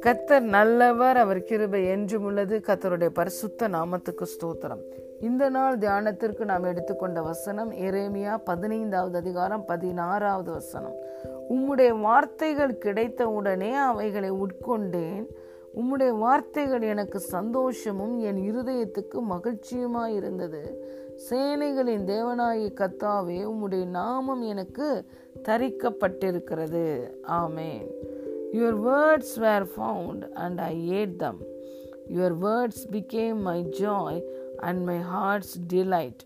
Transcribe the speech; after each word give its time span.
கத்தர் 0.00 0.40
நல்லவர் 0.40 1.16
அவர் 1.16 1.42
கிருபை 1.42 1.86
என்றும் 1.86 2.24
உள்ளது. 2.24 2.60
கத்தருடைய 2.66 3.08
பரிசுத்த 3.08 3.68
நாமத்துக்கு 3.68 4.24
ஸ்தோத்திரம். 4.24 4.80
இந்த 5.20 5.48
நாள் 5.48 5.78
தியானத்திற்கு 5.78 6.44
நாம் 6.44 6.64
எடுத்துக்கொண்ட 6.64 7.22
வசனம் 7.22 7.72
எரேமியா 7.72 8.40
பதினைந்தாவது 8.44 9.16
அதிகாரம் 9.16 9.64
பதினாறாவது 9.64 10.52
வசனம். 10.52 10.94
உம்முடைய 11.50 12.00
வார்த்தைகள் 12.00 12.78
கிடைத்த 12.78 13.28
உடனே 13.28 13.72
அவைகளை 13.72 14.30
உட்கொண்டேன். 14.30 15.26
உம்முடைய 15.74 16.18
வார்த்தைகள் 16.18 16.82
எனக்கு 16.82 17.18
சந்தோஷமும் 17.18 18.18
என் 18.18 18.36
இருதயத்துக்கு 18.36 19.18
மகிழ்ச்சியுமாய் 19.30 20.14
இருந்தது 20.14 20.92
சேனைகளின் 21.30 22.04
தேவனாயி 22.06 22.72
கத்தாவே 22.72 23.46
உம்முடைய 23.46 23.86
நாமம் 23.86 24.42
எனக்கு 24.42 25.04
தரிக்கப்பட்டிருக்கிறது 25.48 26.84
ஆமேன் 27.38 27.84
your 28.52 28.78
words 28.86 29.34
were 29.38 29.66
found 29.74 30.24
and 30.34 30.60
I 30.66 30.74
ate 30.98 31.16
them 31.16 31.40
your 32.08 32.36
words 32.44 32.84
became 32.90 33.40
my 33.42 33.58
joy 33.80 34.20
and 34.60 34.82
my 34.84 34.98
heart's 35.12 35.56
delight 35.72 36.22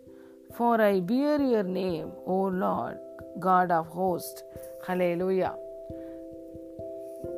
for 0.56 0.82
I 0.86 0.94
bear 1.06 1.44
your 1.50 1.72
name 1.78 2.10
O 2.26 2.38
Lord 2.56 3.00
God 3.40 3.72
of 3.72 3.90
host 3.94 4.40
hallelujah 5.14 5.50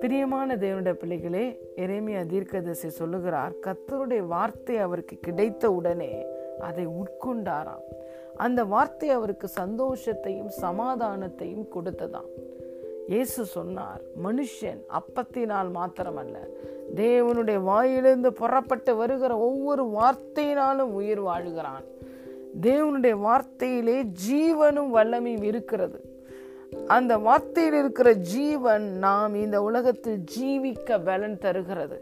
பிரியமான 0.00 0.56
தேவனுடைய 0.56 0.94
பிள்ளைகளே 0.94 1.44
எரேமியா 1.76 2.20
தீர்க்கதரிசி 2.26 2.88
சொல்லுகிறார் 2.90 3.54
கத்தருடைய 3.66 4.22
வார்த்தை 4.26 4.76
அவருக்கு 4.78 5.16
கிடைத்த 5.18 5.72
உடனே 5.72 6.12
அதை 6.60 6.86
உட்கொண்டாராம். 6.86 7.84
அந்த 8.36 8.64
வார்த்தை 8.64 9.08
அவருக்கு 9.10 9.48
சந்தோஷத்தையும் 9.60 10.52
சமாதானத்தையும் 10.60 11.66
கொடுத்ததாம். 11.74 12.30
இயேசு 13.08 13.44
சொன்னார் 13.44 14.02
மனுஷன் 14.24 14.80
அப்பத்தினால் 14.98 15.70
மாத்திரமல்ல 15.76 16.36
தேவனுடைய 16.94 17.58
வாயிலிருந்து 17.62 18.32
புறப்பட்டு 18.32 18.96
வருகிற 18.96 19.38
ஒவ்வொரு 19.38 19.84
வார்த்தையினாலும் 19.98 20.92
உயிர் 20.98 21.22
வாழுகிறான். 21.22 21.86
தேவனுடைய 22.60 23.16
வார்த்தையிலே 23.26 23.98
ஜீவனும் 24.28 24.94
வல்லமையும் 24.94 25.42
இருக்கிறது. 25.42 26.00
அந்த 26.86 27.18
வார்த்தையில் 27.18 27.78
இருக்கிற 27.78 28.12
ஜீவன் 28.12 28.86
நாம் 28.98 29.34
இந்த 29.34 29.62
உலகத்தில் 29.62 30.24
ஜீவிக்க 30.36 31.04
பலன் 31.04 31.38
தருகிறது. 31.38 31.98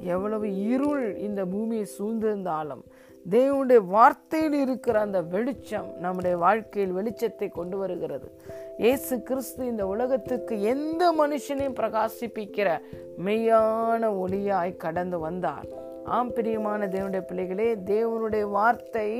எவ்வளவு 0.00 0.48
இருள் 0.56 1.16
இந்த 1.16 1.44
பூமியை 1.44 1.86
சூழ்ந்திருந்தாலும் 1.98 2.84
தேவனுடைய 3.30 3.80
வார்த்தையில் 3.86 4.52
இருக்கிற 4.52 5.00
அந்த 5.00 5.22
வெளிச்சம் 5.22 5.98
நம்முடைய 5.98 6.36
வாழ்க்கையில் 6.36 6.96
வெளிச்சத்தை 6.96 7.50
கொண்டு 7.50 7.78
வருகிறது. 7.78 8.32
இயேசு 8.78 9.22
கிறிஸ்து 9.22 9.66
இந்த 9.66 9.86
உலகத்துக்கு 9.86 10.62
எந்த 10.62 11.12
மனுஷனையும் 11.12 11.78
பிரகாசிப்பிக்கிற 11.80 12.80
மெய்யான 13.24 14.10
ஒளியாய் 14.18 14.76
கடந்து 14.76 15.18
வந்தார். 15.18 15.90
ஆம் 16.16 16.32
பிரியமான 16.36 16.86
தேவனுடைய 16.86 17.22
பிள்ளைகளே 17.26 17.66
தேவனுடைய 17.90 18.44
வார்த்தை 18.50 19.10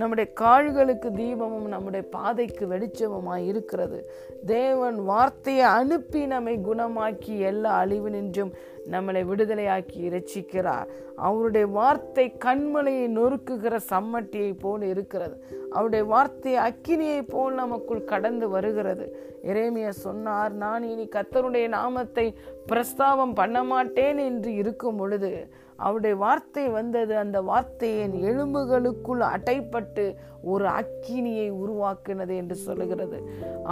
நம்முடைய 0.00 0.26
கால்களுக்கு 0.40 1.08
தீபமும் 1.10 1.68
நம்முடைய 1.74 2.02
பாதைக்கு 2.10 2.64
வெளிச்சமுமாய் 2.66 3.46
இருக்கிறது. 3.50 3.98
தேவன் 4.46 4.98
வார்த்தையை 5.02 5.66
அனுப்பி 5.78 6.20
நம்மை 6.26 6.54
குணமாக்கி 6.68 7.34
எல்லா 7.50 7.70
அழிவு 7.82 8.10
நின்றும் 8.10 8.52
நம்மளை 8.90 9.22
விடுதலையாக்கி 9.30 9.98
இரட்சிக்கிறார். 10.08 10.90
அவருடைய 11.28 11.66
வார்த்தை 11.78 12.26
கண்மலையை 12.44 13.06
நொறுக்குகிற 13.18 13.76
சம்மட்டியை 13.92 14.52
போல் 14.60 14.84
இருக்கிறது. 14.92 15.36
அவருடைய 15.72 16.04
வார்த்தை 16.04 16.54
அக்கினியை 16.68 17.22
போல் 17.34 17.54
நமக்குள் 17.54 18.08
கடந்து 18.12 18.48
வருகிறது. 18.48 19.06
இறைமைய 19.50 19.88
சொன்னார் 20.04 20.52
நான் 20.64 20.82
இனி 20.82 21.06
கத்தருடைய 21.16 21.66
நாமத்தை 21.68 22.26
பிரஸ்தாபம் 22.72 23.34
பண்ண 23.34 23.58
மாட்டேன் 23.64 24.20
என்று 24.28 24.52
இருக்கும் 24.54 24.96
பொழுது 24.96 25.32
அவருடைய 25.78 26.14
வார்த்தை 26.24 26.64
வந்தது. 26.68 27.14
அந்த 27.16 27.38
வார்த்தையின் 27.50 28.16
எலும்புகளுக்குள் 28.30 29.22
அட்டைப்பட்டு 29.34 30.04
ஒரு 30.52 30.66
அக்கினியை 30.80 31.48
உருவாக்கினது 31.62 32.34
என்று 32.42 32.56
சொல்லுகிறது. 32.66 33.18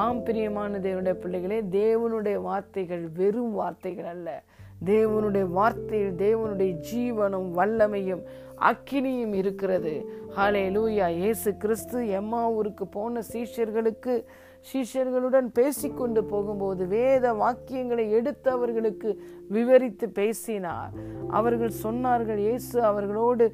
ஆம் 0.04 0.22
பிரியமான 0.22 0.78
தேவனுடைய 0.78 1.16
பிள்ளைகளே 1.22 1.58
தேவனுடைய 1.80 2.38
வார்த்தைகள் 2.48 3.04
வெறும் 3.20 3.54
வார்த்தைகள் 3.60 4.10
அல்ல. 4.14 4.28
தேவனுடைய 4.84 5.44
வார்த்தையில் 5.58 6.16
தேவனுடைய 6.25 6.72
ஜீவனும் 6.88 7.48
வல்லமையும் 7.58 8.25
அக்கினியும் 8.70 9.34
இருக்கிறது. 9.42 9.94
ஹாலே 10.36 10.64
லூயா 10.76 11.06
இயேசு 11.20 11.50
கிறிஸ்து 11.62 11.98
எம்மா 12.19 12.42
ஊருக்கு 12.56 12.86
போன 12.97 13.22
சீஷர்களுக்கு 13.32 14.14
சீஷர்களுடன் 14.72 15.48
பேசிக்கொண்டு 15.52 16.24
போகும்போது 16.24 16.86
வேத 16.86 17.32
வாக்கியங்களை 17.34 18.10
எடுத்து 18.10 18.50
அவர்களுக்கு 18.50 19.18
விவரித்து 19.48 20.08
பேசினார். 20.10 20.92
அவர்கள் 21.30 21.74
சொன்னார்கள் 21.82 22.38
இயேசு 22.38 22.82
அவர்களோடு 22.82 23.52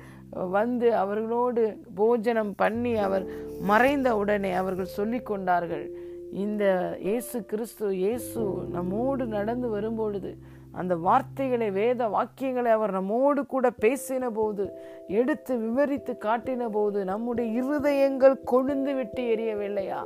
வந்து 0.50 0.94
அவர்களோடு 0.94 1.62
போஜனம் 1.94 2.54
பண்ணி 2.54 2.96
அவர் 2.96 3.26
மறைந்த 3.60 4.16
உடனே 4.16 4.52
அவர்கள் 4.52 4.94
சொல்லி 4.98 5.22
கொண்டார்கள் 5.22 5.84
இந்த 6.30 6.96
இயேசு 7.00 7.44
கிறிஸ்து 7.44 7.86
இயேசு 7.94 8.42
நம்மோடு 8.70 9.26
நடந்து 9.26 9.68
வரும்பொழுது 9.68 10.30
அந்த 10.72 10.96
வார்த்தைகளை 10.96 11.70
வேத 11.70 12.08
வாக்கியங்களை 12.08 12.70
அவர் 12.70 12.90
நம்மோடு 12.90 13.46
கூட 13.46 13.70
பேசின 13.70 14.30
போது 14.30 14.64
எடுத்து 15.08 15.58
விவரித்து 15.58 16.16
காட்டின 16.16 16.68
போது 16.70 17.04
நம்முடைய 17.04 17.60
இருதயங்கள் 17.60 18.36
கொழுந்து 18.44 18.94
விட்டு 18.94 19.22
எரியவில்லையா? 19.24 20.00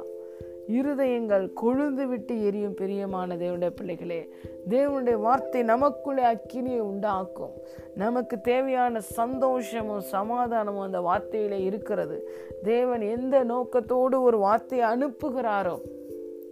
இருதயங்கள் 0.68 1.50
கொழுந்து 1.62 2.04
விட்டு 2.04 2.44
எரியும் 2.44 2.74
பிரியமான 2.74 3.36
தேவனுடைய 3.36 3.70
பிள்ளைகளே 3.70 4.28
தேவனுடைய 4.68 5.12
வார்த்தை 5.12 5.62
நமக்குள்ளே 5.62 6.22
அக்கினியை 6.22 6.78
உண்டாக்கும். 6.78 7.52
நமக்கு 7.94 8.40
தேவையான 8.40 9.00
சந்தோஷமும் 9.00 10.00
சமாதானமும் 10.00 10.86
அந்த 10.86 11.00
வார்த்தையிலே 11.00 11.60
இருக்கிறது. 11.64 12.28
தேவன் 12.62 13.00
எந்த 13.00 13.44
நோக்கத்தோடு 13.44 14.22
ஒரு 14.22 14.38
வார்த்தையை 14.38 14.88
அனுப்புகிறாரோ 14.88 15.80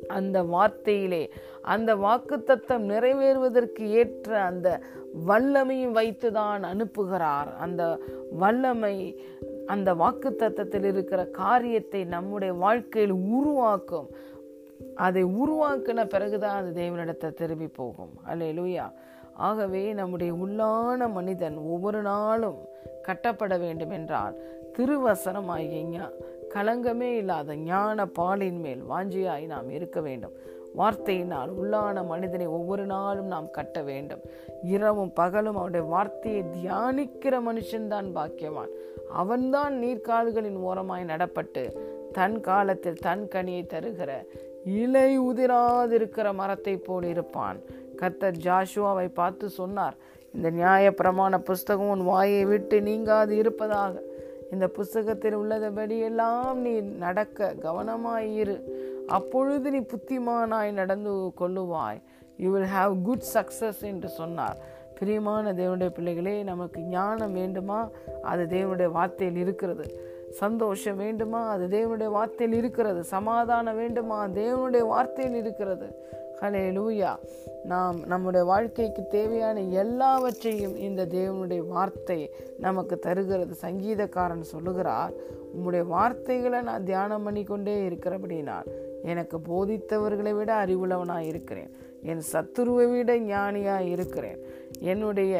அந்த 0.07 0.43
வார்த்தையிலே 0.43 1.31
அந்த 1.63 1.97
வாக்குத்தத்தம் 1.97 2.87
நிறைவேறுவதற்கு 2.91 3.81
ஏற்ற 3.81 4.41
அந்த 4.41 4.81
வல்லமையும் 5.27 5.97
வைத்துதான் 5.99 6.63
அனுப்புகிறார். 6.73 7.57
அந்த 7.57 7.99
வல்லமை 8.31 9.21
அந்த 9.67 9.95
வாக்கு 9.95 10.37
தத்தத்தில் 10.39 10.85
இருக்கிற 10.85 11.25
காரியத்தை 11.25 12.05
நம்முடைய 12.05 12.55
வாழ்க்கையில் 12.55 13.13
உருவாக்கும். 13.13 14.09
அதை 14.95 15.25
உருவாக்கின 15.25 16.09
பிறகுதான் 16.09 16.57
அது 16.57 16.83
தேவனிடத்தை 16.83 17.33
திரும்பி 17.33 17.69
போகும். 17.69 18.13
அல்ல 18.23 18.45
லூயா 18.45 18.93
ஆகவே 19.35 19.93
நம்முடைய 19.93 20.33
உள்ளான 20.33 21.13
மனிதன் 21.13 21.57
ஒவ்வொரு 21.57 22.03
நாளும் 22.03 22.59
கட்டப்பட 23.03 23.59
வேண்டும் 23.59 23.91
என்றால் 23.91 24.35
திருவசனமாகிய 24.79 26.11
கலங்கமே 26.55 27.17
இல்லாத 27.17 27.55
ஞான 27.55 28.07
பாலின் 28.07 28.61
மேல் 28.61 28.83
வாஞ்சியாய் 28.91 29.47
நாம் 29.47 29.71
இருக்க 29.71 30.01
வேண்டும். 30.01 30.33
வார்த்தையினால் 30.79 31.51
உள்ளான 31.63 32.07
மனிதனை 32.07 32.47
ஒவ்வொரு 32.47 32.87
நாளும் 32.87 33.27
நாம் 33.27 33.51
கட்ட 33.51 33.83
வேண்டும். 33.83 34.21
இரவும் 34.63 35.13
பகலும் 35.13 35.57
அவருடைய 35.57 35.87
வார்த்தையை 35.87 36.43
தியானிக்கிற 36.43 37.41
மனுஷன்தான் 37.49 38.09
பாக்கியவான். 38.15 38.73
அவன்தான் 39.11 39.75
நீர்க்கால்களின் 39.75 40.57
ஓரமாய் 40.57 41.05
நடப்பட்டு 41.05 41.77
தன் 42.13 42.41
காலத்தில் 42.41 43.03
தன் 43.03 43.29
கனியை 43.35 43.63
தருகிற 43.67 44.11
இலை 44.65 45.21
உதிராதிருக்கிற 45.21 46.35
மரத்தை 46.35 46.77
போல் 46.77 47.05
இருப்பான். 47.05 47.59
கத்தர் 48.03 48.35
ஜாஷுவாவை 48.45 49.09
பார்த்து 49.15 49.49
சொன்னார் 49.49 49.97
இந்த 50.35 50.51
நியாய 50.51 50.91
பிரமாண 50.91 51.39
புஸ்தகம் 51.39 51.89
உன் 51.89 52.05
வாயை 52.05 52.45
விட்டு 52.45 52.83
நீங்காது 52.83 53.37
இருப்பதாக. 53.37 54.03
இந்த 54.53 54.69
புஸ்தகத்தில் 54.69 55.37
உள்ளதபடி 55.37 56.01
எல்லாம் 56.01 56.59
நீ 56.61 56.81
நடக்க 56.81 57.55
கவனமாயிரு 57.63 58.57
அப்பொழுது 59.07 59.71
நீ 59.71 59.79
புத்திமானாய் 59.79 60.73
நடந்து 60.73 61.11
கொள்ளுவாய். 61.11 62.03
You 62.37 62.53
will 62.53 62.63
have 62.63 63.03
good 63.03 63.25
success 63.35 63.83
என்று 63.83 64.09
சொன்னார். 64.09 64.57
பிரியமான 64.99 65.53
தேவனுடைய 65.53 65.89
பிள்ளைகளே 65.89 66.43
நமக்கு 66.43 66.81
ஞானம் 66.81 67.33
வேண்டுமா? 67.33 67.89
அது 68.23 68.45
தேவனுடைய 68.45 68.91
வார்த்தையில் 68.95 69.37
இருக்கிறது. 69.37 70.13
சந்தோஷம் 70.31 70.97
வேண்டுமா? 70.97 71.49
அது 71.49 71.67
தேவனுடைய 71.67 72.11
வார்த்தையில் 72.11 72.53
இருக்கிறது. 72.53 73.05
சமாதானம் 73.05 73.77
வேண்டுமா? 73.77 74.27
தேவனுடைய 74.27 74.87
வார்த்தையில் 74.87 75.35
இருக்கிறது. 75.35 76.03
ஹலே 76.41 76.71
லூயா 76.71 77.17
நாம் 77.65 78.07
நம்முடைய 78.07 78.47
வாழ்க்கைக்கு 78.47 79.07
தேவையான 79.07 79.61
எல்லாவற்றையும் 79.61 80.77
இந்த 80.77 81.07
தேவனுடைய 81.07 81.67
வார்த்தை 81.67 82.31
நமக்கு 82.59 82.99
தருகிறது. 82.99 83.57
சங்கீதக்காரன் 83.63 84.41
சொல்லுகிறார் 84.41 85.13
உம்முடைய 85.57 85.87
வார்த்தைகளை 85.87 86.61
நான் 86.61 86.85
தியானம் 86.85 87.23
பண்ணி 87.23 87.45
கொண்டே 87.45 87.89
இருக்கிறபடினால் 87.89 88.67
எனக்கு 89.13 89.37
போதித்தவர்களை 89.49 90.33
விட 90.39 90.51
அறிவுள்ளவனாக 90.65 91.29
இருக்கிறேன். 91.31 91.71
என் 92.11 92.23
சத்துருவை 92.33 92.87
விட 92.93 93.13
ஞானியாக 93.31 93.91
இருக்கிறேன். 93.95 94.41
என்னுடைய 94.93 95.35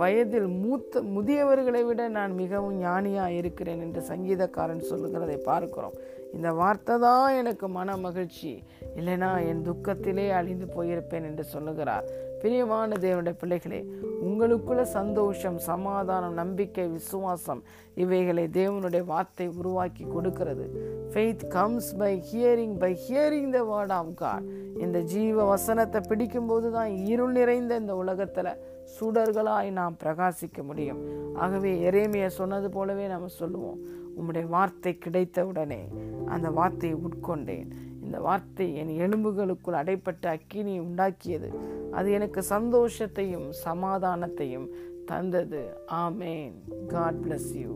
வயதில் 0.00 0.46
மூத்த 0.60 1.00
முதியவர்களை 1.16 1.80
விட 1.88 2.02
நான் 2.18 2.32
மிகவும் 2.42 2.76
ஞானியாக 2.84 3.36
இருக்கிறேன் 3.40 3.82
என்று 3.86 4.02
சங்கீதக்காரன் 4.10 4.88
சொல்லுகிறதை 4.90 5.36
பார்க்கிறோம். 5.50 5.96
இந்த 6.36 6.48
வார்த்தை 6.60 6.94
தான் 7.04 7.36
எனக்கு 7.40 7.66
மன 7.78 7.96
மகிழ்ச்சி. 8.06 8.52
இல்லைனா 8.98 9.30
என் 9.50 9.64
துக்கத்திலே 9.68 10.26
அழிந்து 10.38 10.66
போயிருப்பேன் 10.76 11.26
என்று 11.30 11.44
சொல்லுகிறார். 11.54 12.06
பிரியமான 12.42 12.96
தேவனுடைய 13.04 13.34
பிள்ளைகளே 13.40 13.80
உங்களுக்குள்ள 14.28 14.82
சந்தோஷம் 14.98 15.58
சமாதானம் 15.70 16.38
நம்பிக்கை 16.42 16.86
விசுவாசம் 16.96 17.62
இவைகளை 18.04 18.44
தேவனுடைய 18.60 19.04
வார்த்தை 19.12 19.48
உருவாக்கி 19.60 20.04
கொடுக்கிறது. 20.14 20.66
Faith 21.12 21.46
comes 21.48 21.96
by 21.96 22.22
hearing 22.32 22.78
by 22.78 22.98
hearing 23.08 23.50
the 23.50 23.60
word 23.70 23.92
of 23.92 24.14
God 24.14 24.42
இந்த 24.78 24.98
ஜீவ 25.00 25.44
வசனத்தை 25.44 26.00
பிடிக்கும்போது 26.08 26.70
தான் 26.70 26.90
இருள் 27.06 27.32
நிறைந்த 27.32 27.76
இந்த 27.76 27.96
உலகத்தில் 27.96 28.52
சுடர்களாய் 29.00 29.70
நாம் 29.70 29.96
பிரகாசிக்க 30.04 30.62
முடியும். 30.62 31.00
ஆகவே 31.34 31.90
எரேமிய 31.90 32.26
சொன்னது 32.26 32.70
போலவே 32.70 33.06
நம்ம 33.06 33.26
சொல்லுவோம் 33.26 33.80
உம்முடைய 34.18 34.46
வார்த்தை 34.48 34.98
கிடைத்த 34.98 35.46
உடனே 35.46 35.88
அந்த 36.26 36.50
வார்த்தையை 36.50 36.98
உட்கொண்டேன். 36.98 37.68
இந்த 38.02 38.20
வார்த்தை 38.20 38.74
என் 38.74 38.88
எலும்புகளுக்குள் 38.88 39.80
அடைப்பட்ட 39.82 40.26
அக்கினி 40.26 40.80
உண்டாக்கியது. 40.80 41.50
அது 41.92 42.12
எனக்கு 42.12 42.42
சந்தோஷத்தையும் 42.48 43.48
சமாதானத்தையும் 43.64 44.68
தந்தது. 45.06 45.62
ஆமேன். 45.92 46.52
God 46.88 47.14
bless 47.14 47.52
you 47.54 47.72